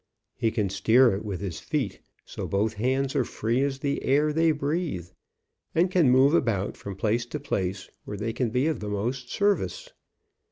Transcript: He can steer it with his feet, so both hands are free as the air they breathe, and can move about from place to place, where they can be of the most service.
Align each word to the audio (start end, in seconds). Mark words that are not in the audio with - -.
He 0.35 0.49
can 0.49 0.71
steer 0.71 1.13
it 1.15 1.23
with 1.23 1.41
his 1.41 1.59
feet, 1.59 1.99
so 2.25 2.47
both 2.47 2.73
hands 2.73 3.15
are 3.15 3.23
free 3.23 3.61
as 3.61 3.77
the 3.77 4.01
air 4.03 4.33
they 4.33 4.51
breathe, 4.51 5.07
and 5.75 5.91
can 5.91 6.09
move 6.09 6.33
about 6.33 6.75
from 6.75 6.95
place 6.95 7.27
to 7.27 7.39
place, 7.39 7.87
where 8.03 8.17
they 8.17 8.33
can 8.33 8.49
be 8.49 8.65
of 8.65 8.79
the 8.79 8.89
most 8.89 9.29
service. 9.29 9.91